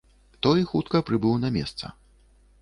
Той 0.45 0.63
хутка 0.71 1.01
прыбыў 1.09 1.37
на 1.45 1.53
месца. 1.59 1.93